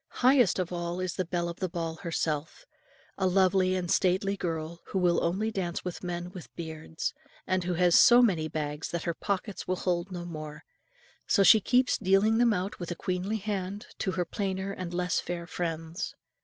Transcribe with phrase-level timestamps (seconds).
[0.25, 2.65] Highest of all is the belle of the ball herself,
[3.19, 7.13] a lovely and stately girl, who will only dance with men with beards,
[7.45, 10.63] and who has so many bags that her pockets will hold no more;
[11.27, 15.19] so she keeps dealing them out with a queenly hand, to her plainer and less
[15.19, 16.15] fair friends.